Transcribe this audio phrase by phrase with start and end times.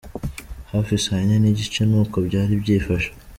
[0.71, 3.09] Hafi Saa yine n'igice ni uku byari byifashe.